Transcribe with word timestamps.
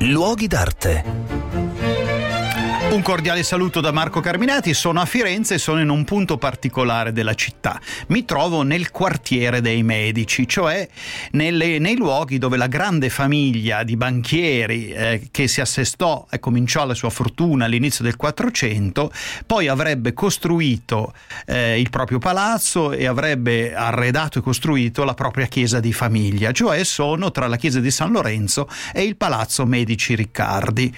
Luoghi 0.00 0.48
d'arte. 0.48 1.04
Un 2.92 3.00
cordiale 3.00 3.42
saluto 3.42 3.80
da 3.80 3.90
Marco 3.90 4.20
Carminati, 4.20 4.74
sono 4.74 5.00
a 5.00 5.06
Firenze 5.06 5.54
e 5.54 5.58
sono 5.58 5.80
in 5.80 5.88
un 5.88 6.04
punto 6.04 6.36
particolare 6.36 7.10
della 7.10 7.32
città. 7.32 7.80
Mi 8.08 8.26
trovo 8.26 8.60
nel 8.60 8.90
quartiere 8.90 9.62
dei 9.62 9.82
Medici, 9.82 10.46
cioè 10.46 10.86
nelle, 11.30 11.78
nei 11.78 11.96
luoghi 11.96 12.36
dove 12.36 12.58
la 12.58 12.66
grande 12.66 13.08
famiglia 13.08 13.82
di 13.82 13.96
banchieri 13.96 14.90
eh, 14.90 15.28
che 15.30 15.48
si 15.48 15.62
assestò 15.62 16.26
e 16.30 16.38
cominciò 16.38 16.84
la 16.84 16.92
sua 16.92 17.08
fortuna 17.08 17.64
all'inizio 17.64 18.04
del 18.04 18.16
400, 18.16 19.10
poi 19.46 19.68
avrebbe 19.68 20.12
costruito 20.12 21.14
eh, 21.46 21.80
il 21.80 21.88
proprio 21.88 22.18
palazzo 22.18 22.92
e 22.92 23.06
avrebbe 23.06 23.74
arredato 23.74 24.38
e 24.38 24.42
costruito 24.42 25.04
la 25.04 25.14
propria 25.14 25.46
chiesa 25.46 25.80
di 25.80 25.94
famiglia, 25.94 26.52
cioè 26.52 26.84
sono 26.84 27.30
tra 27.30 27.46
la 27.46 27.56
chiesa 27.56 27.80
di 27.80 27.90
San 27.90 28.12
Lorenzo 28.12 28.68
e 28.92 29.02
il 29.02 29.16
palazzo 29.16 29.64
Medici 29.64 30.14
Riccardi. 30.14 30.94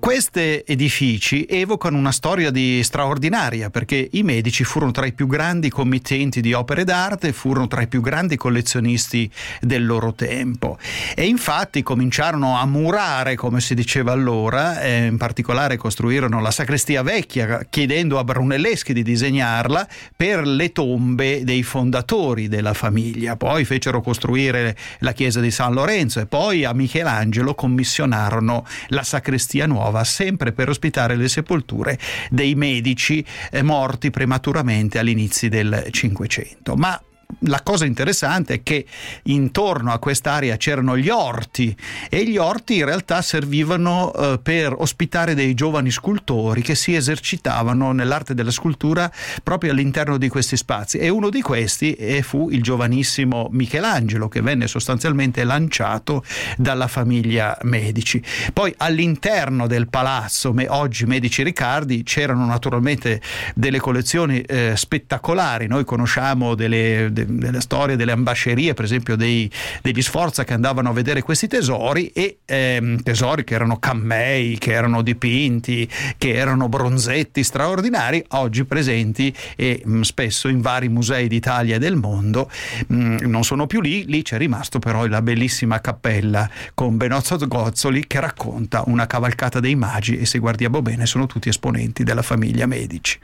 Questi 0.00 0.64
edifici 0.64 1.44
evocano 1.44 1.98
una 1.98 2.10
storia 2.10 2.50
di 2.50 2.82
straordinaria 2.82 3.68
perché 3.68 4.08
i 4.12 4.22
medici 4.22 4.64
furono 4.64 4.92
tra 4.92 5.04
i 5.04 5.12
più 5.12 5.26
grandi 5.26 5.68
committenti 5.68 6.40
di 6.40 6.54
opere 6.54 6.84
d'arte, 6.84 7.34
furono 7.34 7.68
tra 7.68 7.82
i 7.82 7.86
più 7.86 8.00
grandi 8.00 8.36
collezionisti 8.36 9.30
del 9.60 9.84
loro 9.84 10.14
tempo 10.14 10.78
e 11.14 11.26
infatti 11.26 11.82
cominciarono 11.82 12.56
a 12.56 12.64
murare, 12.64 13.36
come 13.36 13.60
si 13.60 13.74
diceva 13.74 14.12
allora, 14.12 14.80
eh, 14.80 15.04
in 15.04 15.18
particolare 15.18 15.76
costruirono 15.76 16.40
la 16.40 16.50
sacrestia 16.50 17.02
vecchia 17.02 17.66
chiedendo 17.68 18.18
a 18.18 18.24
Brunelleschi 18.24 18.94
di 18.94 19.02
disegnarla 19.02 19.86
per 20.16 20.46
le 20.46 20.72
tombe 20.72 21.44
dei 21.44 21.62
fondatori 21.62 22.48
della 22.48 22.72
famiglia. 22.72 23.36
Poi 23.36 23.66
fecero 23.66 24.00
costruire 24.00 24.74
la 25.00 25.12
chiesa 25.12 25.40
di 25.40 25.50
San 25.50 25.74
Lorenzo 25.74 26.20
e 26.20 26.26
poi 26.26 26.64
a 26.64 26.72
Michelangelo 26.72 27.54
commissionarono 27.54 28.64
la 28.88 29.02
sacrestia 29.02 29.66
nuova 29.66 29.88
trova 29.90 30.04
sempre 30.04 30.52
per 30.52 30.68
ospitare 30.68 31.16
le 31.16 31.28
sepolture 31.28 31.98
dei 32.30 32.54
medici 32.54 33.24
eh, 33.50 33.62
morti 33.62 34.10
prematuramente 34.10 35.00
all'inizio 35.00 35.48
del 35.48 35.88
Cinquecento. 35.90 36.76
Ma 36.76 37.00
la 37.40 37.60
cosa 37.62 37.84
interessante 37.84 38.54
è 38.54 38.62
che 38.62 38.86
intorno 39.24 39.92
a 39.92 39.98
quest'area 39.98 40.56
c'erano 40.56 40.96
gli 40.96 41.08
orti 41.08 41.74
e 42.08 42.24
gli 42.24 42.36
orti 42.36 42.78
in 42.78 42.84
realtà 42.84 43.22
servivano 43.22 44.12
eh, 44.12 44.38
per 44.42 44.74
ospitare 44.76 45.34
dei 45.34 45.54
giovani 45.54 45.90
scultori 45.90 46.62
che 46.62 46.74
si 46.74 46.94
esercitavano 46.94 47.92
nell'arte 47.92 48.34
della 48.34 48.50
scultura 48.50 49.10
proprio 49.42 49.72
all'interno 49.72 50.16
di 50.16 50.28
questi 50.28 50.56
spazi 50.56 50.98
e 50.98 51.08
uno 51.08 51.30
di 51.30 51.40
questi 51.40 51.94
eh, 51.94 52.22
fu 52.22 52.50
il 52.50 52.62
giovanissimo 52.62 53.48
Michelangelo 53.50 54.28
che 54.28 54.42
venne 54.42 54.66
sostanzialmente 54.66 55.44
lanciato 55.44 56.24
dalla 56.56 56.86
famiglia 56.86 57.56
Medici. 57.62 58.22
Poi 58.52 58.72
all'interno 58.78 59.66
del 59.66 59.88
palazzo, 59.88 60.54
oggi 60.68 61.04
Medici 61.06 61.42
Riccardi, 61.42 62.02
c'erano 62.02 62.46
naturalmente 62.46 63.20
delle 63.54 63.78
collezioni 63.78 64.40
eh, 64.40 64.74
spettacolari, 64.76 65.66
noi 65.66 65.84
conosciamo 65.84 66.54
delle 66.54 67.10
de, 67.24 67.38
delle 67.38 67.60
storie 67.60 67.96
delle 67.96 68.12
ambascerie, 68.12 68.74
per 68.74 68.84
esempio 68.84 69.16
dei, 69.16 69.50
degli 69.82 70.02
Sforza 70.02 70.44
che 70.44 70.54
andavano 70.54 70.90
a 70.90 70.92
vedere 70.92 71.22
questi 71.22 71.46
tesori 71.46 72.08
e 72.08 72.38
ehm, 72.44 73.02
tesori 73.02 73.44
che 73.44 73.54
erano 73.54 73.78
cammei, 73.78 74.58
che 74.58 74.72
erano 74.72 75.02
dipinti, 75.02 75.88
che 76.16 76.34
erano 76.34 76.68
bronzetti 76.68 77.42
straordinari, 77.42 78.24
oggi 78.30 78.64
presenti 78.64 79.34
e 79.56 79.82
mh, 79.84 79.96
mm, 79.96 80.00
spesso 80.02 80.48
in 80.48 80.60
vari 80.60 80.88
musei 80.88 81.28
d'Italia 81.28 81.76
e 81.76 81.78
del 81.78 81.96
mondo. 81.96 82.50
Mh, 82.86 82.94
mm, 82.94 83.16
non 83.22 83.44
sono 83.44 83.66
più 83.66 83.80
lì, 83.80 84.04
lì 84.06 84.22
c'è 84.22 84.38
rimasto 84.38 84.78
però 84.78 85.06
la 85.06 85.22
bellissima 85.22 85.80
cappella 85.80 86.48
con 86.74 86.96
Benozzo 86.96 87.36
Gozzoli 87.46 88.06
che 88.06 88.20
racconta 88.20 88.82
una 88.86 89.06
cavalcata 89.06 89.60
dei 89.60 89.74
magi 89.74 90.18
e 90.18 90.26
se 90.26 90.38
guardiamo 90.38 90.82
bene 90.82 91.06
sono 91.06 91.26
tutti 91.26 91.48
esponenti 91.48 92.04
della 92.04 92.22
famiglia 92.22 92.66
Medici. 92.66 93.18